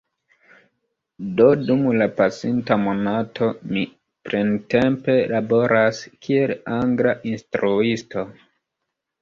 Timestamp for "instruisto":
7.35-8.29